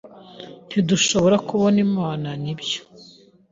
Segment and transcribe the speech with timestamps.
[0.67, 2.81] Ntidushobora kubona Imana nibyo